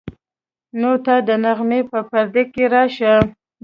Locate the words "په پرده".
1.91-2.43